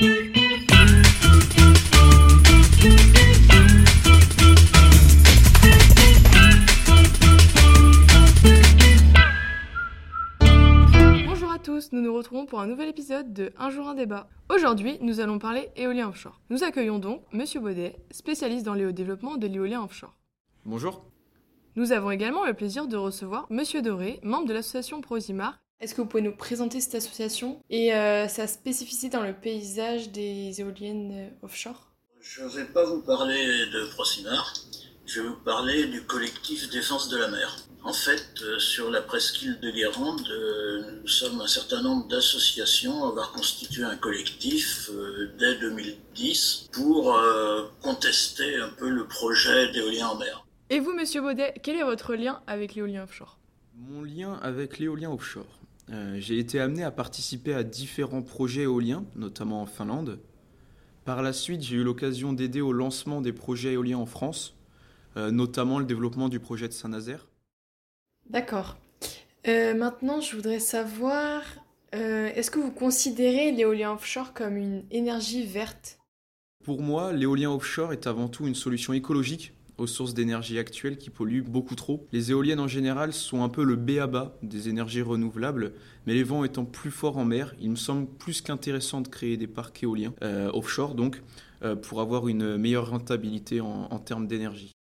Bonjour 0.00 0.10
à 11.50 11.58
tous, 11.60 11.90
nous 11.90 12.00
nous 12.00 12.14
retrouvons 12.14 12.46
pour 12.46 12.60
un 12.60 12.68
nouvel 12.68 12.88
épisode 12.88 13.32
de 13.32 13.52
Un 13.58 13.70
jour 13.70 13.88
un 13.88 13.94
débat. 13.94 14.28
Aujourd'hui, 14.48 14.98
nous 15.00 15.18
allons 15.18 15.40
parler 15.40 15.68
éolien 15.74 16.08
offshore. 16.08 16.40
Nous 16.50 16.62
accueillons 16.62 17.00
donc 17.00 17.22
Monsieur 17.32 17.58
Baudet, 17.58 17.96
spécialiste 18.12 18.64
dans 18.64 18.74
le 18.74 18.92
développement 18.92 19.36
de 19.36 19.48
l'éolien 19.48 19.82
offshore. 19.82 20.14
Bonjour. 20.64 21.04
Nous 21.74 21.90
avons 21.90 22.12
également 22.12 22.46
le 22.46 22.54
plaisir 22.54 22.86
de 22.86 22.96
recevoir 22.96 23.48
Monsieur 23.50 23.82
Doré, 23.82 24.20
membre 24.22 24.46
de 24.46 24.52
l'association 24.52 25.00
Prosimar. 25.00 25.58
Est-ce 25.80 25.94
que 25.94 26.00
vous 26.00 26.08
pouvez 26.08 26.24
nous 26.24 26.34
présenter 26.34 26.80
cette 26.80 26.96
association 26.96 27.62
et 27.70 27.94
euh, 27.94 28.26
sa 28.26 28.48
spécificité 28.48 29.16
dans 29.16 29.22
le 29.22 29.32
paysage 29.32 30.10
des 30.10 30.60
éoliennes 30.60 31.12
euh, 31.12 31.46
offshore? 31.46 31.92
Je 32.20 32.42
ne 32.42 32.48
vais 32.48 32.64
pas 32.64 32.84
vous 32.84 33.00
parler 33.00 33.66
de 33.66 33.86
Prosimar, 33.92 34.54
je 35.06 35.20
vais 35.20 35.28
vous 35.28 35.36
parler 35.36 35.86
du 35.86 36.02
collectif 36.02 36.68
Défense 36.70 37.08
de 37.10 37.16
la 37.16 37.28
mer. 37.28 37.58
En 37.84 37.92
fait, 37.92 38.42
euh, 38.42 38.58
sur 38.58 38.90
la 38.90 39.02
presqu'île 39.02 39.60
de 39.60 39.70
Guérande, 39.70 40.28
euh, 40.28 40.98
nous 41.00 41.06
sommes 41.06 41.40
un 41.40 41.46
certain 41.46 41.80
nombre 41.80 42.08
d'associations 42.08 43.04
à 43.04 43.10
avoir 43.10 43.30
constitué 43.30 43.84
un 43.84 43.96
collectif 43.96 44.90
dès 45.38 45.58
2010 45.58 46.70
pour 46.72 47.16
contester 47.82 48.56
un 48.56 48.70
peu 48.70 48.88
le 48.88 49.06
projet 49.06 49.70
d'éolien 49.70 50.08
en 50.08 50.16
mer. 50.16 50.44
Et 50.70 50.80
vous, 50.80 50.92
Monsieur 50.92 51.20
Baudet, 51.20 51.54
quel 51.62 51.76
est 51.76 51.84
votre 51.84 52.16
lien 52.16 52.42
avec 52.48 52.74
l'éolien 52.74 53.04
offshore? 53.04 53.38
Mon 53.76 54.02
lien 54.02 54.40
avec 54.42 54.80
l'éolien 54.80 55.12
offshore. 55.12 55.58
Euh, 55.90 56.16
J'ai 56.18 56.38
été 56.38 56.60
amené 56.60 56.82
à 56.82 56.90
participer 56.90 57.54
à 57.54 57.62
différents 57.62 58.22
projets 58.22 58.62
éoliens, 58.62 59.04
notamment 59.16 59.62
en 59.62 59.66
Finlande. 59.66 60.20
Par 61.04 61.22
la 61.22 61.32
suite, 61.32 61.62
j'ai 61.62 61.76
eu 61.76 61.82
l'occasion 61.82 62.32
d'aider 62.32 62.60
au 62.60 62.72
lancement 62.72 63.20
des 63.20 63.32
projets 63.32 63.72
éoliens 63.72 63.98
en 63.98 64.06
France, 64.06 64.54
euh, 65.16 65.30
notamment 65.30 65.78
le 65.78 65.86
développement 65.86 66.28
du 66.28 66.40
projet 66.40 66.68
de 66.68 66.74
Saint-Nazaire. 66.74 67.26
D'accord. 68.28 68.76
Euh, 69.46 69.72
maintenant, 69.74 70.20
je 70.20 70.36
voudrais 70.36 70.58
savoir, 70.58 71.42
est-ce 71.92 72.50
que 72.50 72.58
vous 72.58 72.70
considérez 72.70 73.50
l'éolien 73.52 73.92
offshore 73.92 74.34
comme 74.34 74.58
une 74.58 74.84
énergie 74.90 75.46
verte? 75.46 75.98
Pour 76.64 76.82
moi, 76.82 77.14
l'éolien 77.14 77.50
offshore 77.50 77.94
est 77.94 78.06
avant 78.06 78.28
tout 78.28 78.46
une 78.46 78.54
solution 78.54 78.92
écologique 78.92 79.54
aux 79.78 79.86
sources 79.86 80.14
d'énergie 80.14 80.58
actuelles 80.58 80.98
qui 80.98 81.10
polluent 81.10 81.42
beaucoup 81.42 81.74
trop. 81.74 82.06
Les 82.12 82.30
éoliennes 82.30 82.60
en 82.60 82.68
général 82.68 83.12
sont 83.12 83.42
un 83.42 83.48
peu 83.48 83.64
le 83.64 83.76
béaba 83.76 84.36
des 84.42 84.68
énergies 84.68 85.02
renouvelables, 85.02 85.72
mais 86.06 86.14
les 86.14 86.24
vents 86.24 86.44
étant 86.44 86.64
plus 86.64 86.90
forts 86.90 87.16
en 87.16 87.24
mer, 87.24 87.54
il 87.60 87.70
me 87.70 87.76
semble 87.76 88.06
plus 88.06 88.40
qu'intéressant 88.40 89.00
de 89.00 89.08
créer 89.08 89.36
des 89.36 89.46
parcs 89.46 89.82
éoliens 89.82 90.12
euh, 90.22 90.50
offshore, 90.52 90.94
donc 90.94 91.22
euh, 91.62 91.76
pour 91.76 92.00
avoir 92.00 92.28
une 92.28 92.56
meilleure 92.56 92.90
rentabilité 92.90 93.60
en, 93.60 93.88
en 93.90 93.98
termes 93.98 94.26
d'énergie. 94.26 94.77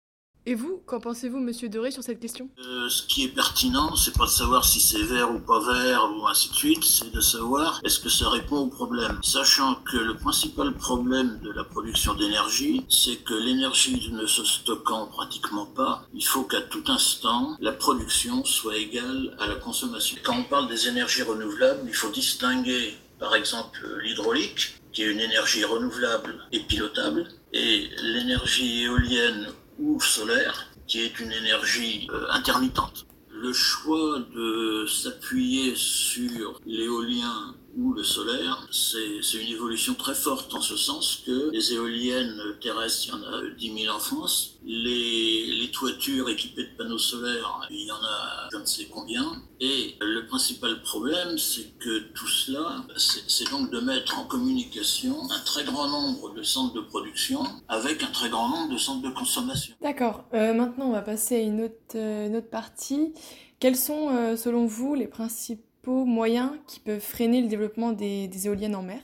Et 0.49 0.55
vous, 0.55 0.81
qu'en 0.87 1.01
pensez-vous, 1.01 1.41
Monsieur 1.41 1.69
Doré, 1.69 1.91
sur 1.91 2.05
cette 2.05 2.21
question? 2.21 2.49
Euh, 2.65 2.89
ce 2.89 3.03
qui 3.03 3.25
est 3.25 3.35
pertinent, 3.35 3.97
c'est 3.97 4.17
pas 4.17 4.27
de 4.27 4.31
savoir 4.31 4.65
si 4.65 4.79
c'est 4.79 5.03
vert 5.03 5.35
ou 5.35 5.41
pas 5.41 5.59
vert 5.59 6.09
ou 6.17 6.25
ainsi 6.29 6.51
de 6.51 6.55
suite, 6.55 6.85
c'est 6.85 7.13
de 7.13 7.21
savoir 7.21 7.81
est-ce 7.83 7.99
que 7.99 8.09
ça 8.09 8.29
répond 8.29 8.59
au 8.59 8.69
problème. 8.69 9.19
Sachant 9.25 9.75
que 9.75 9.97
le 9.97 10.15
principal 10.15 10.73
problème 10.73 11.41
de 11.43 11.51
la 11.51 11.65
production 11.65 12.15
d'énergie, 12.15 12.87
c'est 12.89 13.17
que 13.25 13.35
l'énergie 13.35 14.09
ne 14.13 14.25
se 14.25 14.45
stockant 14.45 15.07
pratiquement 15.07 15.67
pas, 15.67 16.07
il 16.15 16.25
faut 16.25 16.45
qu'à 16.45 16.61
tout 16.61 16.85
instant, 16.87 17.57
la 17.59 17.73
production 17.73 18.45
soit 18.45 18.77
égale 18.77 19.37
à 19.41 19.49
la 19.49 19.57
consommation. 19.57 20.17
Quand 20.23 20.39
on 20.39 20.45
parle 20.45 20.69
des 20.69 20.87
énergies 20.87 21.25
renouvelables, 21.25 21.89
il 21.89 21.95
faut 21.95 22.11
distinguer 22.11 22.95
par 23.19 23.35
exemple 23.35 23.85
l'hydraulique, 24.01 24.81
qui 24.93 25.03
est 25.03 25.11
une 25.11 25.19
énergie 25.19 25.65
renouvelable 25.65 26.37
et 26.53 26.61
pilotable, 26.61 27.27
et 27.53 27.89
l'énergie 28.01 28.83
éolienne 28.83 29.49
ou 29.79 30.01
solaire, 30.01 30.71
qui 30.87 31.01
est 31.01 31.19
une 31.21 31.33
énergie 31.33 32.09
euh, 32.13 32.27
intermittente. 32.31 33.07
Le 33.31 33.53
choix 33.53 34.21
de 34.35 34.87
s'appuyer 34.87 35.75
sur 35.77 36.61
l'éolien 36.65 37.55
ou 37.77 37.93
le 37.93 38.03
solaire, 38.03 38.67
c'est 38.71 39.39
une 39.39 39.53
évolution 39.53 39.95
très 39.95 40.15
forte 40.15 40.55
en 40.55 40.61
ce 40.61 40.77
sens 40.77 41.23
que 41.27 41.51
les 41.53 41.75
éoliennes 41.75 42.41
terrestres, 42.61 43.07
il 43.07 43.11
y 43.11 43.13
en 43.13 43.23
a 43.23 43.51
10 43.57 43.83
000 43.85 43.95
en 43.95 43.99
France. 43.99 44.55
Les, 44.65 45.71
toitures 45.73 46.31
équipées 46.31 46.63
de 46.63 46.77
panneaux 46.79 46.97
solaires, 46.97 47.61
il 47.71 47.85
y 47.85 47.91
en 47.91 47.97
a 47.97 48.49
je 48.51 48.57
ne 48.57 48.65
sais 48.65 48.87
combien. 48.87 49.43
Et 49.61 49.95
le 50.01 50.27
principal 50.27 50.81
problème, 50.83 51.37
c'est 51.37 51.77
que 51.79 51.99
tout 52.15 52.29
cela, 52.29 52.85
c'est 52.97 53.51
donc 53.51 53.71
de 53.71 53.81
mettre 53.81 54.19
en 54.19 54.25
communication 54.25 55.17
un 55.31 55.45
très 55.45 55.65
grand 55.65 55.89
nombre 55.89 56.33
de 56.33 56.43
centres 56.43 56.75
de 56.75 56.81
production 56.81 57.43
avec 57.69 58.03
un 58.03 58.11
très 58.11 58.31
grand 58.31 58.49
nombre 58.49 58.73
de 58.73 58.79
centres 58.79 59.03
de 59.03 59.15
consommation. 59.15 59.75
D'accord. 59.83 60.25
Euh, 60.33 60.55
maintenant, 60.55 60.87
on 60.87 60.93
va 60.93 61.03
passer 61.03 61.37
à 61.37 61.41
une 61.41 61.63
autre, 61.63 61.97
euh, 61.97 62.29
une 62.29 62.37
autre 62.37 62.49
partie. 62.49 63.13
Quels 63.61 63.77
sont, 63.77 64.11
euh, 64.11 64.37
selon 64.37 64.67
vous, 64.67 64.95
les 64.95 65.09
principaux 65.09 65.66
moyens 65.91 66.51
qui 66.67 66.81
peuvent 66.81 67.01
freiner 67.01 67.43
le 67.43 67.49
développement 67.49 67.93
des, 67.93 68.29
éoliennes 68.47 68.77
en 68.77 68.83
mer 68.83 69.01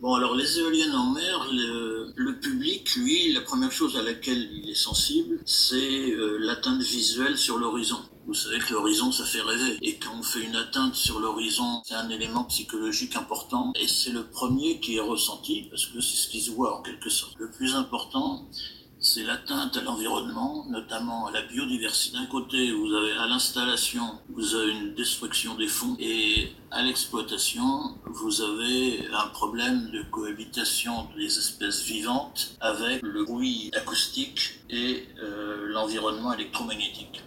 Bon, 0.00 0.14
alors 0.14 0.34
les 0.34 0.58
éoliennes 0.58 0.94
en 0.94 1.12
mer, 1.12 1.46
le, 1.52 2.12
le 2.16 2.38
public, 2.38 2.94
lui, 2.96 3.32
la 3.32 3.40
première 3.40 3.72
chose 3.72 3.96
à 3.96 4.02
laquelle 4.02 4.50
il 4.52 4.68
est 4.68 4.74
sensible, 4.74 5.40
c'est 5.46 6.10
euh, 6.10 6.36
l'atteinte 6.40 6.82
visuelle 6.82 7.38
sur 7.38 7.58
l'horizon. 7.58 7.98
Vous 8.26 8.34
savez 8.34 8.58
que 8.58 8.72
l'horizon, 8.72 9.12
ça 9.12 9.24
fait 9.24 9.40
rêver. 9.40 9.76
Et 9.82 9.96
quand 9.96 10.12
on 10.18 10.22
fait 10.22 10.42
une 10.42 10.56
atteinte 10.56 10.94
sur 10.94 11.20
l'horizon, 11.20 11.82
c'est 11.84 11.94
un 11.94 12.08
élément 12.08 12.44
psychologique 12.44 13.16
important. 13.16 13.72
Et 13.78 13.86
c'est 13.86 14.10
le 14.10 14.24
premier 14.24 14.80
qui 14.80 14.96
est 14.96 15.00
ressenti, 15.00 15.66
parce 15.70 15.86
que 15.86 16.00
c'est 16.00 16.16
ce 16.16 16.28
qui 16.28 16.40
se 16.40 16.50
voit 16.50 16.78
en 16.78 16.82
quelque 16.82 17.10
sorte. 17.10 17.34
Le 17.38 17.50
plus 17.50 17.74
important, 17.74 18.48
c'est 19.04 19.22
l'atteinte 19.22 19.76
à 19.76 19.82
l'environnement, 19.82 20.64
notamment 20.68 21.26
à 21.26 21.30
la 21.30 21.42
biodiversité. 21.42 22.16
D'un 22.16 22.26
côté, 22.26 22.72
vous 22.72 22.92
avez 22.92 23.12
à 23.12 23.26
l'installation, 23.26 24.02
vous 24.30 24.54
avez 24.54 24.72
une 24.72 24.94
destruction 24.94 25.54
des 25.56 25.68
fonds, 25.68 25.96
et 26.00 26.48
à 26.70 26.82
l'exploitation, 26.82 27.62
vous 28.06 28.40
avez 28.40 29.06
un 29.12 29.28
problème 29.28 29.90
de 29.92 30.02
cohabitation 30.10 31.08
des 31.16 31.26
espèces 31.26 31.82
vivantes 31.84 32.56
avec 32.60 33.02
le 33.02 33.24
bruit 33.24 33.70
acoustique 33.74 34.60
et 34.70 35.04
euh, 35.22 35.66
l'environnement 35.68 36.32
électromagnétique. 36.32 37.22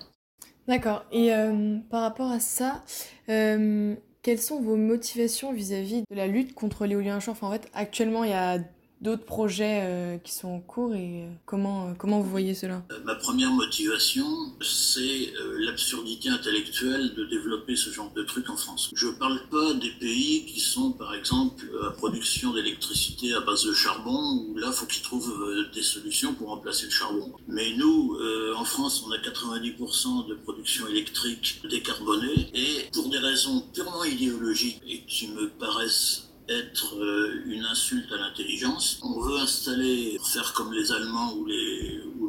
D'accord. 0.67 1.05
Et 1.11 1.33
euh, 1.33 1.77
par 1.89 2.01
rapport 2.01 2.31
à 2.31 2.39
ça, 2.39 2.83
euh, 3.29 3.95
quelles 4.23 4.41
sont 4.41 4.59
vos 4.59 4.75
motivations 4.75 5.53
vis-à-vis 5.53 6.03
de 6.09 6.15
la 6.15 6.27
lutte 6.27 6.53
contre 6.53 6.85
l'éolien 6.85 7.17
offshore 7.17 7.33
Enfin, 7.33 7.47
En 7.47 7.51
fait, 7.51 7.69
actuellement, 7.73 8.23
il 8.23 8.31
y 8.31 8.33
a 8.33 8.59
d'autres 9.01 9.25
projets 9.25 9.81
euh, 9.83 10.17
qui 10.17 10.33
sont 10.33 10.47
en 10.47 10.59
cours 10.59 10.95
et 10.95 11.23
euh, 11.23 11.29
comment, 11.45 11.89
euh, 11.89 11.93
comment 11.97 12.19
vous 12.19 12.29
voyez 12.29 12.55
cela? 12.55 12.83
Ma 13.05 13.15
première 13.15 13.51
motivation, 13.51 14.25
c'est 14.61 15.33
l'absurdité 15.59 16.29
intellectuelle 16.29 17.13
de 17.13 17.25
développer 17.25 17.75
ce 17.75 17.89
genre 17.91 18.11
de 18.13 18.23
truc 18.23 18.49
en 18.49 18.57
France. 18.57 18.91
Je 18.95 19.07
parle 19.07 19.39
pas 19.51 19.73
des 19.75 19.91
pays 19.91 20.45
qui 20.45 20.59
sont, 20.59 20.91
par 20.91 21.13
exemple, 21.13 21.65
à 21.87 21.91
production 21.91 22.53
d'électricité 22.53 23.33
à 23.33 23.41
base 23.41 23.65
de 23.65 23.73
charbon, 23.73 24.45
où 24.49 24.57
là, 24.57 24.71
faut 24.71 24.85
qu'ils 24.85 25.03
trouvent 25.03 25.67
des 25.73 25.83
solutions 25.83 26.33
pour 26.33 26.49
remplacer 26.49 26.85
le 26.85 26.91
charbon. 26.91 27.33
Mais 27.47 27.75
nous, 27.77 28.17
en 28.55 28.65
France, 28.65 29.03
on 29.07 29.11
a 29.11 29.17
90% 29.17 30.27
de 30.27 30.35
production 30.35 30.87
électrique 30.87 31.61
décarbonée, 31.69 32.49
et 32.53 32.89
pour 32.93 33.09
des 33.09 33.19
raisons 33.19 33.63
purement 33.73 34.03
idéologiques 34.03 34.81
et 34.87 35.01
qui 35.01 35.27
me 35.29 35.49
paraissent 35.49 36.26
être 36.49 36.95
euh, 36.95 37.43
une 37.45 37.63
insulte 37.65 38.11
à 38.11 38.17
l'intelligence. 38.17 38.99
On 39.03 39.19
veut 39.19 39.37
installer, 39.37 40.17
faire 40.23 40.53
comme 40.53 40.73
les 40.73 40.91
Allemands 40.91 41.33
ou 41.35 41.45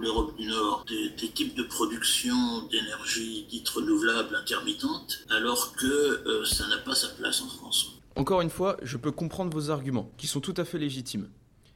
l'Europe 0.01 0.37
du 0.37 0.47
Nord, 0.47 0.85
des, 0.89 1.11
des 1.11 1.29
types 1.29 1.57
de 1.57 1.63
production 1.65 2.67
d'énergie 2.71 3.47
dite 3.49 3.69
renouvelable 3.69 4.35
intermittente, 4.37 5.21
alors 5.31 5.73
que 5.75 5.87
euh, 5.87 6.45
ça 6.45 6.67
n'a 6.69 6.79
pas 6.79 6.95
sa 6.95 7.09
place 7.09 7.41
en 7.43 7.49
France. 7.49 7.93
Encore 8.17 8.41
une 8.41 8.51
fois, 8.51 8.77
je 8.83 8.97
peux 8.97 9.13
comprendre 9.13 9.53
vos 9.53 9.71
arguments, 9.71 10.11
qui 10.17 10.27
sont 10.27 10.41
tout 10.41 10.55
à 10.57 10.65
fait 10.65 10.79
légitimes. 10.79 11.29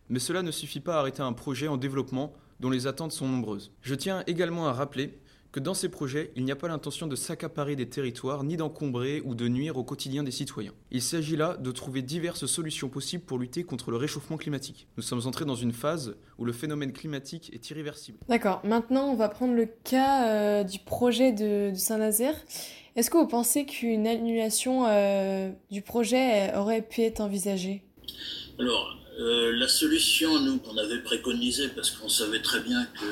Mais 0.09 0.19
cela 0.19 0.43
ne 0.43 0.50
suffit 0.50 0.81
pas 0.81 0.97
à 0.97 0.99
arrêter 0.99 1.23
un 1.23 1.33
projet 1.33 1.69
en 1.69 1.77
développement 1.77 2.35
dont 2.61 2.71
les 2.71 2.87
attentes 2.87 3.12
sont 3.12 3.29
nombreuses. 3.29 3.73
Je 3.81 3.94
tiens 3.94 4.23
également 4.27 4.69
à 4.69 4.73
rappeler 4.73 5.19
que 5.53 5.61
dans 5.61 5.75
ces 5.75 5.91
projets, 5.91 6.33
il 6.35 6.45
n'y 6.45 6.51
a 6.51 6.57
pas 6.57 6.69
l'intention 6.69 7.07
de 7.07 7.15
s'accaparer 7.15 7.77
des 7.77 7.89
territoires 7.89 8.43
ni 8.43 8.57
d'encombrer 8.57 9.21
ou 9.25 9.35
de 9.35 9.47
nuire 9.49 9.77
au 9.77 9.85
quotidien 9.85 10.23
des 10.23 10.31
citoyens. 10.31 10.73
Il 10.91 11.03
s'agit 11.03 11.37
là 11.37 11.57
de 11.59 11.71
trouver 11.71 12.03
diverses 12.03 12.47
solutions 12.47 12.89
possibles 12.89 13.25
pour 13.25 13.39
lutter 13.39 13.63
contre 13.63 13.91
le 13.91 13.99
réchauffement 13.99 14.39
climatique. 14.39 14.89
Nous 14.97 15.03
sommes 15.03 15.27
entrés 15.27 15.45
dans 15.45 15.55
une 15.55 15.73
phase 15.73 16.17
où 16.39 16.45
le 16.45 16.53
phénomène 16.53 16.93
climatique 16.93 17.51
est 17.53 17.71
irréversible. 17.71 18.19
D'accord. 18.29 18.63
Maintenant, 18.65 19.11
on 19.11 19.15
va 19.15 19.29
prendre 19.29 19.55
le 19.55 19.67
cas 19.85 20.29
euh, 20.29 20.65
du 20.65 20.79
projet 20.79 21.33
de, 21.33 21.71
de 21.71 21.77
Saint-Nazaire. 21.77 22.35
Est-ce 22.97 23.11
que 23.11 23.17
vous 23.17 23.29
pensez 23.29 23.65
qu'une 23.65 24.07
annulation 24.07 24.87
euh, 24.87 25.51
du 25.71 25.83
projet 25.83 26.51
euh, 26.51 26.61
aurait 26.61 26.83
pu 26.83 27.03
être 27.03 27.21
envisagée? 27.21 27.85
Alors, 28.59 28.97
euh, 29.19 29.53
la 29.57 29.69
solution, 29.69 30.41
nous, 30.41 30.59
qu'on 30.59 30.77
avait 30.77 31.03
préconisée, 31.03 31.69
parce 31.69 31.91
qu'on 31.91 32.09
savait 32.09 32.43
très 32.43 32.61
bien 32.61 32.87
qu'il 32.99 33.09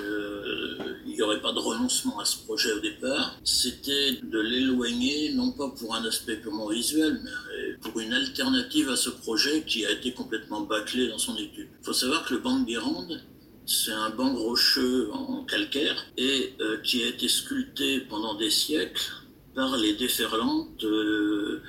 n'y 1.21 1.27
aurait 1.27 1.41
pas 1.41 1.53
de 1.53 1.59
renoncement 1.59 2.19
à 2.19 2.25
ce 2.25 2.39
projet 2.45 2.73
au 2.73 2.81
départ, 2.81 3.39
c'était 3.45 4.13
de 4.23 4.41
l'éloigner, 4.41 5.33
non 5.35 5.53
pas 5.53 5.69
pour 5.69 5.95
un 5.95 6.05
aspect 6.05 6.37
purement 6.37 6.69
visuel, 6.69 7.21
mais 7.23 7.31
euh, 7.31 7.77
pour 7.83 8.01
une 8.01 8.13
alternative 8.13 8.89
à 8.89 8.97
ce 8.97 9.11
projet 9.11 9.63
qui 9.67 9.85
a 9.85 9.91
été 9.91 10.13
complètement 10.13 10.63
bâclé 10.63 11.09
dans 11.09 11.19
son 11.19 11.37
étude. 11.37 11.69
Il 11.81 11.85
faut 11.85 11.93
savoir 11.93 12.25
que 12.25 12.35
le 12.35 12.41
banc 12.41 12.61
de 12.61 12.65
Guérande, 12.65 13.23
c'est 13.67 13.93
un 13.93 14.11
banc 14.11 14.35
rocheux 14.35 15.11
en 15.13 15.45
calcaire 15.45 16.07
et 16.17 16.55
euh, 16.61 16.79
qui 16.79 17.03
a 17.03 17.09
été 17.09 17.29
sculpté 17.29 18.01
pendant 18.01 18.35
des 18.35 18.51
siècles 18.51 19.13
par 19.55 19.77
les 19.77 19.95
déferlantes 19.95 20.85
euh, 20.85 21.63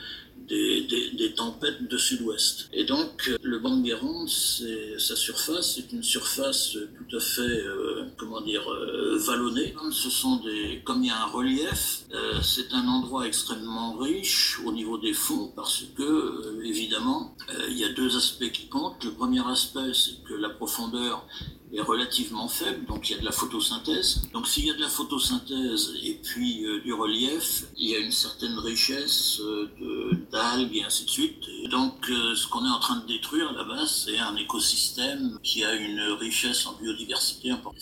des, 0.52 1.34
tempêtes 1.36 1.88
de 1.88 1.98
sud-ouest. 1.98 2.70
Et 2.74 2.84
donc, 2.84 3.32
le 3.42 3.60
banc 3.60 3.78
de 3.78 3.84
Guérande, 3.84 4.30
sa 4.30 5.16
surface, 5.16 5.76
c'est 5.76 5.94
une 5.94 6.04
surface 6.04 6.78
tout 6.98 7.16
à 7.16 7.20
fait, 7.20 7.42
euh, 7.42 8.06
comment 8.18 8.42
dire, 8.42 8.68
euh, 8.70 9.18
vallonnée. 9.18 9.74
Ce 9.92 10.10
sont 10.10 10.38
des, 10.38 10.82
comme 10.84 11.04
il 11.04 11.08
y 11.08 11.10
a 11.10 11.24
un 11.24 11.28
relief, 11.28 12.04
euh, 12.14 12.42
c'est 12.42 12.74
un 12.74 12.88
endroit 12.88 13.28
extrêmement 13.28 13.98
riche 13.98 14.60
au 14.66 14.72
niveau 14.72 14.98
des 14.98 15.14
fonds 15.14 15.52
parce 15.56 15.84
que, 15.96 16.64
évidemment, 16.64 17.36
il 17.70 17.78
y 17.78 17.86
a 17.86 17.90
deux 17.90 18.16
aspects 18.18 18.52
qui 18.52 18.68
comptent. 18.68 19.04
Le 19.04 19.12
premier 19.12 19.46
aspect, 19.48 19.94
c'est 19.94 20.24
que 20.28 20.34
la 20.34 20.50
profondeur 20.50 21.26
est 21.74 21.82
relativement 21.82 22.48
faible, 22.48 22.86
donc 22.86 23.10
il 23.10 23.14
y 23.14 23.16
a 23.16 23.20
de 23.20 23.26
la 23.26 23.32
photosynthèse. 23.32 24.22
Donc 24.34 24.48
s'il 24.48 24.66
y 24.66 24.72
a 24.72 24.74
de 24.74 24.82
la 24.82 24.90
photosynthèse 24.90 25.94
et 26.04 26.20
puis 26.22 26.66
euh, 26.66 26.82
du 26.82 26.94
relief, 26.94 27.66
il 27.78 27.90
y 27.90 27.96
a 27.96 28.00
une 28.00 28.12
certaine 28.12 28.58
richesse 28.60 29.40
euh, 29.40 30.12
d'algues 30.32 30.76
et 30.76 30.84
ainsi 30.84 31.06
de 31.06 31.10
suite. 31.10 31.44
Et 31.64 31.68
donc 31.68 32.10
euh, 32.10 32.36
ce 32.36 32.48
qu'on 32.48 32.66
est 32.66 32.70
en 32.70 32.80
train 32.80 33.00
de 33.00 33.08
détruire 33.08 33.50
à 33.50 33.54
la 33.54 33.64
base, 33.64 34.06
c'est 34.06 34.20
un 34.20 34.36
écosystème 34.36 35.40
qui 35.44 35.64
a 35.64 35.74
une 35.74 36.02
richesse 36.20 36.66
en 36.68 36.74
biodiversité 36.74 37.52
importante. 37.52 37.82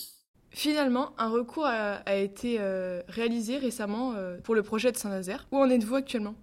Finalement, 0.52 1.14
un 1.18 1.30
recours 1.30 1.66
a, 1.66 2.16
été 2.16 2.60
réalisé 3.08 3.60
récemment 3.60 4.16
pour 4.44 4.56
le 4.56 4.64
projet 4.64 4.92
de 4.92 4.98
Saint-Nazaire. 4.98 5.48
Où 5.52 5.60
en 5.60 5.70
êtes-vous 5.70 5.96
actuellement? 5.96 6.34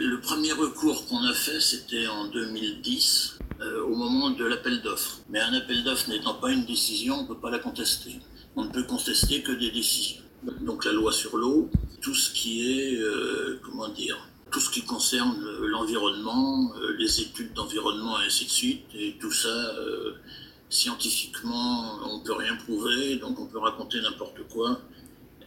Le 0.00 0.20
premier 0.20 0.52
recours 0.52 1.06
qu'on 1.06 1.24
a 1.24 1.32
fait, 1.32 1.60
c'était 1.60 2.06
en 2.06 2.26
2010 2.26 3.38
euh, 3.60 3.84
au 3.84 3.94
moment 3.94 4.30
de 4.30 4.44
l'appel 4.44 4.82
d'offres. 4.82 5.18
Mais 5.28 5.40
un 5.40 5.52
appel 5.54 5.82
d'offres 5.84 6.08
n'étant 6.08 6.34
pas 6.34 6.50
une 6.50 6.64
décision, 6.64 7.16
on 7.16 7.22
ne 7.22 7.28
peut 7.28 7.38
pas 7.38 7.50
la 7.50 7.58
contester. 7.58 8.20
On 8.56 8.64
ne 8.64 8.70
peut 8.70 8.82
contester 8.82 9.42
que 9.42 9.52
des 9.52 9.70
décisions. 9.70 10.22
Donc 10.62 10.84
la 10.84 10.92
loi 10.92 11.12
sur 11.12 11.36
l'eau, 11.36 11.70
tout 12.00 12.14
ce 12.14 12.32
qui 12.32 12.70
est, 12.70 12.96
euh, 12.96 13.60
comment 13.64 13.88
dire, 13.88 14.18
tout 14.50 14.60
ce 14.60 14.70
qui 14.70 14.82
concerne 14.82 15.40
l'environnement, 15.62 16.72
euh, 16.76 16.94
les 16.98 17.20
études 17.20 17.54
d'environnement 17.54 18.20
et 18.20 18.26
ainsi 18.26 18.44
de 18.44 18.50
suite, 18.50 18.84
et 18.94 19.16
tout 19.20 19.32
ça, 19.32 19.74
scientifiquement, 20.68 21.98
on 22.06 22.18
ne 22.18 22.24
peut 22.24 22.32
rien 22.32 22.56
prouver, 22.56 23.16
donc 23.16 23.38
on 23.38 23.46
peut 23.46 23.58
raconter 23.58 24.00
n'importe 24.00 24.42
quoi. 24.52 24.80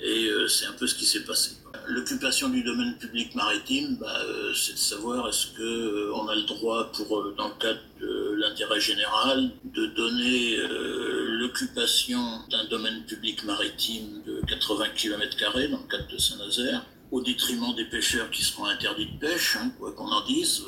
Et 0.01 0.27
euh, 0.27 0.47
c'est 0.47 0.65
un 0.65 0.73
peu 0.73 0.87
ce 0.87 0.95
qui 0.95 1.05
s'est 1.05 1.23
passé. 1.23 1.51
L'occupation 1.87 2.49
du 2.49 2.63
domaine 2.63 2.97
public 2.97 3.35
maritime, 3.35 3.97
bah, 3.99 4.21
euh, 4.25 4.53
c'est 4.53 4.73
de 4.73 4.77
savoir 4.77 5.27
est-ce 5.29 5.47
qu'on 5.55 6.27
euh, 6.27 6.31
a 6.31 6.35
le 6.35 6.43
droit, 6.43 6.91
pour, 6.91 7.33
dans 7.37 7.49
le 7.49 7.53
cadre 7.59 7.79
de 8.01 8.35
l'intérêt 8.37 8.79
général, 8.79 9.51
de 9.65 9.85
donner 9.87 10.57
l'occupation 11.39 12.19
d'un 12.49 12.65
domaine 12.65 13.03
public 13.05 13.43
maritime 13.43 14.21
de 14.25 14.41
80 14.47 14.89
km 14.95 15.37
dans 15.69 15.77
le 15.77 15.87
cadre 15.89 16.07
de 16.11 16.17
Saint-Nazaire, 16.17 16.85
au 17.11 17.21
détriment 17.21 17.73
des 17.75 17.85
pêcheurs 17.85 18.29
qui 18.31 18.43
seront 18.43 18.65
interdits 18.65 19.05
de 19.05 19.19
pêche, 19.19 19.57
hein, 19.57 19.71
quoi 19.79 19.91
qu'on 19.93 20.07
en 20.07 20.25
dise. 20.25 20.63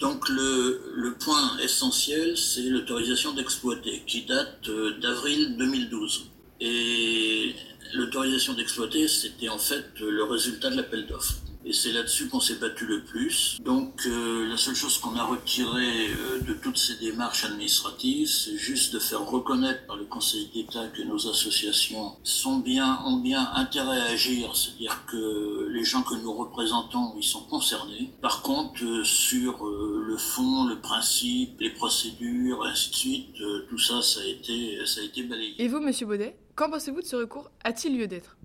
donc 0.00 0.28
le, 0.28 1.14
point 1.18 1.58
essentiel, 1.58 2.36
c'est 2.36 2.62
l'autorisation 2.62 3.32
d'exploiter, 3.32 4.02
qui 4.06 4.22
date 4.22 4.68
d'avril 5.00 5.56
2012. 5.56 6.30
Et 6.60 7.54
l'autorisation 7.94 8.54
d'exploiter, 8.54 9.08
c'était 9.08 9.48
en 9.48 9.58
fait 9.58 9.86
le 10.00 10.24
résultat 10.24 10.70
de 10.70 10.76
l'appel 10.76 11.06
d'offres. 11.06 11.34
Et 11.64 11.72
c'est 11.74 11.92
là-dessus 11.92 12.28
qu'on 12.28 12.40
s'est 12.40 12.54
battu 12.54 12.86
le 12.86 13.02
plus. 13.02 13.58
Donc 13.62 14.06
euh, 14.06 14.48
la 14.48 14.56
seule 14.56 14.74
chose 14.74 14.96
qu'on 14.98 15.16
a 15.16 15.24
retirée 15.24 16.08
euh, 16.08 16.40
de 16.40 16.54
toutes 16.54 16.78
ces 16.78 16.94
démarches 16.96 17.44
administratives, 17.44 18.28
c'est 18.28 18.56
juste 18.56 18.94
de 18.94 18.98
faire 18.98 19.26
reconnaître 19.26 19.84
par 19.86 19.96
le 19.96 20.04
Conseil 20.04 20.48
d'État 20.54 20.86
que 20.86 21.02
nos 21.02 21.28
associations 21.28 22.16
sont 22.22 22.60
bien, 22.60 23.00
ont 23.04 23.18
bien 23.18 23.50
intérêt 23.54 24.00
à 24.00 24.04
agir, 24.04 24.56
c'est-à-dire 24.56 25.04
que 25.10 25.68
les 25.70 25.84
gens 25.84 26.02
que 26.02 26.14
nous 26.14 26.32
représentons, 26.32 27.12
ils 27.18 27.24
sont 27.24 27.42
concernés. 27.42 28.14
Par 28.22 28.40
contre, 28.40 28.82
euh, 28.82 29.04
sur 29.04 29.66
le 29.66 30.16
fond, 30.16 30.64
le 30.64 30.80
principe, 30.80 31.60
les 31.60 31.70
procédures, 31.70 32.64
ainsi 32.64 32.90
de 32.90 32.94
suite, 32.94 33.34
tout 33.68 33.78
ça, 33.78 34.00
ça 34.00 34.20
a 34.20 34.24
été, 34.24 34.78
ça 34.86 35.02
a 35.02 35.04
été 35.04 35.22
balayé. 35.22 35.54
Et 35.58 35.68
vous, 35.68 35.80
Monsieur 35.80 36.06
Baudet? 36.06 36.34
Qu'en 36.58 36.70
pensez-vous 36.70 37.02
de 37.02 37.06
ce 37.06 37.14
recours 37.14 37.52
A-t-il 37.62 37.96
lieu 37.96 38.08
d'être? 38.08 38.36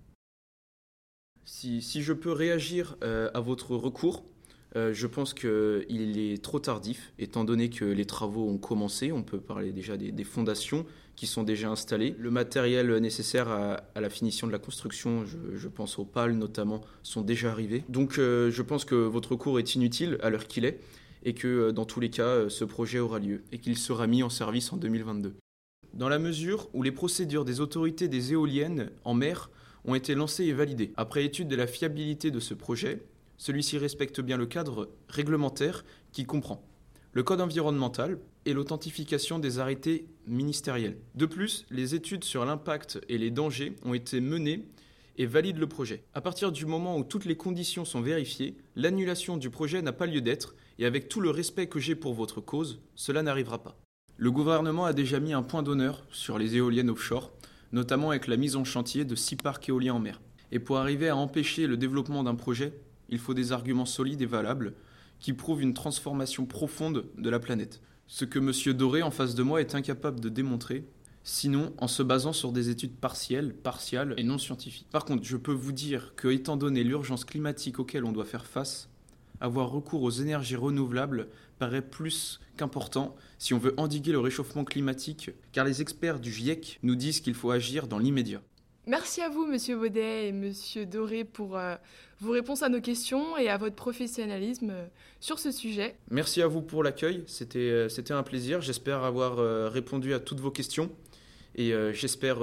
Si, 1.46 1.82
je 1.82 2.14
peux 2.14 2.32
réagir 2.32 2.96
euh, 3.04 3.32
à 3.34 3.40
votre 3.40 3.76
recours, 3.76 4.24
euh, 4.76 4.94
je 4.94 5.08
pense 5.08 5.34
qu'il 5.34 6.20
est 6.20 6.44
trop 6.44 6.60
tardif, 6.60 7.12
étant 7.18 7.44
donné 7.44 7.72
que 7.72 7.86
les 7.86 8.06
travaux 8.06 8.48
ont 8.48 8.60
commencé. 8.60 9.12
On 9.12 9.24
peut 9.24 9.40
parler 9.40 9.72
déjà 9.72 9.98
des, 9.98 10.24
fondations 10.24 10.86
qui 11.16 11.26
sont 11.26 11.42
déjà 11.42 11.72
installées. 11.72 12.16
Le 12.20 12.30
matériel 12.30 12.96
nécessaire 12.98 13.48
à, 13.50 13.82
la 14.00 14.10
finition 14.12 14.46
de 14.46 14.52
la 14.52 14.60
construction, 14.60 15.26
je, 15.26 15.68
pense 15.68 15.98
aux 15.98 16.06
pales 16.06 16.34
notamment, 16.34 16.82
sont 17.02 17.24
déjà 17.24 17.50
arrivés. 17.50 17.84
Donc 17.90 18.20
euh, 18.20 18.52
je 18.52 18.62
pense 18.62 18.86
que 18.86 18.94
votre 18.94 19.32
recours 19.32 19.58
est 19.58 19.74
inutile 19.74 20.20
à 20.22 20.30
l'heure 20.30 20.46
qu'il 20.46 20.66
est 20.66 20.82
et 21.24 21.34
que 21.34 21.72
dans 21.72 21.86
tous 21.86 22.00
les 22.00 22.12
cas, 22.12 22.48
ce 22.48 22.64
projet 22.64 23.00
aura 23.00 23.18
lieu 23.18 23.42
et 23.52 23.58
qu'il 23.58 23.76
sera 23.76 24.06
mis 24.06 24.22
en 24.22 24.30
service 24.30 24.72
en 24.72 24.78
2022 24.78 25.34
dans 25.94 26.10
la 26.10 26.20
mesure 26.20 26.70
où 26.74 26.84
les 26.84 26.92
procédures 26.92 27.46
des 27.46 27.62
autorités 27.62 28.08
des 28.08 28.34
éoliennes 28.34 28.92
en 29.04 29.14
mer 29.14 29.50
ont 29.86 29.96
été 29.96 30.16
lancées 30.16 30.46
et 30.46 30.54
validées. 30.54 30.94
Après 30.98 31.26
étude 31.26 31.48
de 31.48 31.56
la 31.56 31.68
fiabilité 31.68 32.32
de 32.32 32.40
ce 32.40 32.54
projet, 32.54 33.04
celui-ci 33.38 33.78
respecte 33.78 34.22
bien 34.22 34.38
le 34.38 34.46
cadre 34.46 34.90
réglementaire 35.10 35.84
qui 36.12 36.26
comprend 36.26 36.64
le 37.14 37.22
code 37.22 37.42
environnemental 37.42 38.18
et 38.46 38.54
l'authentification 38.54 39.38
des 39.40 39.60
arrêtés 39.60 40.08
ministériels. 40.26 40.98
De 41.16 41.28
plus, 41.28 41.66
les 41.70 41.96
études 41.96 42.24
sur 42.24 42.44
l'impact 42.44 43.00
et 43.08 43.20
les 43.20 43.30
dangers 43.30 43.76
ont 43.84 43.94
été 43.94 44.20
menées 44.20 44.66
et 45.18 45.28
valident 45.28 45.60
le 45.60 45.68
projet. 45.68 46.04
À 46.16 46.22
partir 46.22 46.52
du 46.52 46.66
moment 46.66 46.98
où 46.98 47.04
toutes 47.04 47.26
les 47.26 47.38
conditions 47.38 47.86
sont 47.86 48.02
vérifiées, 48.02 48.58
l'annulation 48.76 49.38
du 49.38 49.52
projet 49.52 49.84
n'a 49.84 49.94
pas 49.94 50.08
lieu 50.08 50.22
d'être 50.22 50.56
et 50.80 50.86
avec 50.88 51.08
tout 51.08 51.22
le 51.22 51.30
respect 51.30 51.68
que 51.68 51.80
j'ai 51.80 51.96
pour 51.96 52.16
votre 52.16 52.42
cause, 52.42 52.82
cela 52.96 53.22
n'arrivera 53.22 53.62
pas. 53.62 53.78
Le 54.24 54.32
gouvernement 54.32 54.86
a 54.86 54.94
déjà 54.94 55.20
mis 55.20 55.34
un 55.34 55.44
point 55.44 55.64
d'honneur 55.64 56.02
sur 56.10 56.38
les 56.38 56.56
éoliennes 56.56 56.90
offshore, 56.90 57.34
notamment 57.74 58.12
avec 58.12 58.28
la 58.28 58.38
mise 58.38 58.56
en 58.56 58.64
chantier 58.64 59.04
de 59.04 59.16
six 59.16 59.36
parcs 59.36 59.68
éoliens 59.68 59.96
en 59.96 60.00
mer. 60.00 60.22
Et 60.54 60.60
pour 60.60 60.78
arriver 60.78 61.10
à 61.10 61.18
empêcher 61.18 61.68
le 61.68 61.76
développement 61.76 62.24
d'un 62.24 62.36
projet, 62.36 62.72
il 63.10 63.20
faut 63.20 63.34
des 63.34 63.52
arguments 63.52 63.86
solides 63.86 64.22
et 64.22 64.26
valables 64.26 64.76
qui 65.20 65.34
prouvent 65.34 65.62
une 65.62 65.74
transformation 65.74 66.46
profonde 66.46 67.04
de 67.18 67.30
la 67.30 67.40
planète. 67.40 67.82
Ce 68.08 68.24
que 68.24 68.40
M. 68.40 68.78
Doré 68.78 69.02
en 69.02 69.12
face 69.12 69.36
de 69.36 69.44
moi 69.44 69.60
est 69.60 69.76
incapable 69.76 70.22
de 70.22 70.30
démontrer, 70.30 70.88
sinon 71.26 71.74
en 71.78 71.90
se 71.90 72.02
basant 72.02 72.32
sur 72.32 72.54
des 72.54 72.70
études 72.70 72.96
partielles, 72.96 73.54
partiales 73.54 74.14
et 74.16 74.24
non 74.24 74.38
scientifiques. 74.38 74.88
Par 74.90 75.04
contre, 75.04 75.26
je 75.26 75.36
peux 75.36 75.52
vous 75.52 75.74
dire 75.74 76.14
que, 76.16 76.30
étant 76.30 76.56
donné 76.56 76.86
l'urgence 76.86 77.26
climatique 77.26 77.78
auquel 77.78 78.06
on 78.06 78.14
doit 78.14 78.24
faire 78.24 78.46
face, 78.46 78.88
avoir 79.42 79.70
recours 79.70 80.04
aux 80.04 80.12
énergies 80.12 80.56
renouvelables 80.56 81.28
paraît 81.60 81.82
plus 81.82 82.40
qu'important 82.56 83.16
si 83.44 83.54
on 83.54 83.58
veut 83.58 83.74
endiguer 83.76 84.14
le 84.14 84.20
réchauffement 84.20 84.64
climatique, 84.64 85.32
car 85.52 85.66
les 85.66 85.82
experts 85.82 86.22
du 86.22 86.32
GIEC 86.32 86.80
nous 86.82 86.96
disent 86.96 87.20
qu'il 87.20 87.34
faut 87.34 87.52
agir 87.52 87.88
dans 87.88 88.00
l'immédiat. 88.00 88.42
Merci 88.88 89.20
à 89.22 89.28
vous, 89.28 89.46
Monsieur 89.46 89.76
Baudet 89.78 90.30
et 90.30 90.32
Monsieur 90.32 90.86
Doré, 90.86 91.26
pour 91.26 91.58
euh, 91.58 91.76
vos 92.22 92.32
réponses 92.32 92.64
à 92.64 92.70
nos 92.70 92.80
questions 92.80 93.38
et 93.38 93.50
à 93.50 93.58
votre 93.58 93.76
professionnalisme 93.76 94.70
euh, 94.70 94.86
sur 95.20 95.40
ce 95.40 95.52
sujet. 95.52 95.98
Merci 96.10 96.42
à 96.42 96.48
vous 96.48 96.62
pour 96.62 96.84
l'accueil, 96.84 97.26
c'était 97.28 97.60
euh, 97.60 97.90
c'était 97.90 98.14
un 98.14 98.24
plaisir. 98.24 98.62
J'espère 98.62 99.04
avoir 99.04 99.36
répondu 99.70 100.14
à 100.14 100.22
toutes 100.22 100.40
vos 100.40 100.52
questions 100.52 100.90
et 101.56 101.74
j'espère 101.92 102.38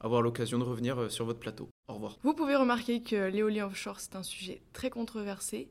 avoir 0.00 0.22
l'occasion 0.22 0.58
de 0.58 0.64
revenir 0.64 1.10
sur 1.10 1.26
votre 1.26 1.40
plateau. 1.40 1.68
Au 1.88 1.94
revoir. 1.94 2.16
Vous 2.22 2.32
pouvez 2.32 2.56
remarquer 2.56 3.02
que 3.02 3.28
l'éolien 3.28 3.66
offshore, 3.66 4.00
c'est 4.00 4.16
un 4.16 4.22
sujet 4.22 4.62
très 4.72 4.88
controversé 4.88 5.68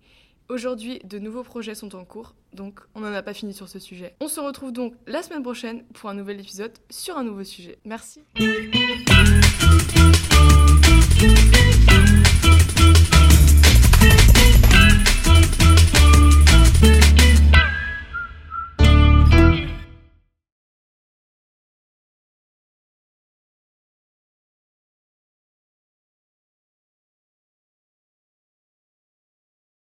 Aujourd'hui, 0.51 0.99
de 1.05 1.17
nouveaux 1.17 1.43
projets 1.43 1.75
sont 1.75 1.95
en 1.95 2.03
cours, 2.03 2.35
donc 2.51 2.81
on 2.93 2.99
n'en 2.99 3.13
a 3.13 3.21
pas 3.21 3.33
fini 3.33 3.53
sur 3.53 3.69
ce 3.69 3.79
sujet. 3.79 4.15
On 4.19 4.27
se 4.27 4.41
retrouve 4.41 4.73
donc 4.73 4.93
la 5.07 5.23
semaine 5.23 5.43
prochaine 5.43 5.85
pour 5.93 6.09
un 6.09 6.13
nouvel 6.13 6.41
épisode 6.41 6.73
sur 6.89 7.17
un 7.17 7.23
nouveau 7.23 7.45
sujet. 7.45 7.79
Merci. 7.85 8.19